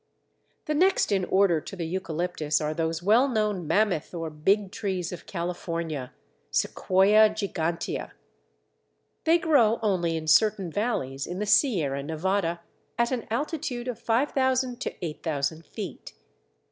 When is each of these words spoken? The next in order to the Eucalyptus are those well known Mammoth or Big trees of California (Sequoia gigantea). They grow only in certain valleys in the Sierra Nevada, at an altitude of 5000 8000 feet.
The 0.65 0.73
next 0.73 1.11
in 1.11 1.25
order 1.25 1.61
to 1.61 1.75
the 1.75 1.85
Eucalyptus 1.85 2.59
are 2.59 2.73
those 2.73 3.03
well 3.03 3.27
known 3.27 3.67
Mammoth 3.67 4.15
or 4.15 4.31
Big 4.31 4.71
trees 4.71 5.11
of 5.11 5.27
California 5.27 6.11
(Sequoia 6.49 7.29
gigantea). 7.29 8.13
They 9.25 9.37
grow 9.37 9.77
only 9.83 10.17
in 10.17 10.25
certain 10.25 10.71
valleys 10.71 11.27
in 11.27 11.37
the 11.37 11.45
Sierra 11.45 12.01
Nevada, 12.01 12.61
at 12.97 13.11
an 13.11 13.27
altitude 13.29 13.87
of 13.87 13.99
5000 13.99 14.87
8000 15.03 15.65
feet. 15.67 16.13